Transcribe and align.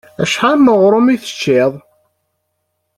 Acḥal 0.23 0.57
n 0.59 0.71
uɣrum 0.73 1.07
i 1.13 1.17
teččiḍ? 1.21 1.73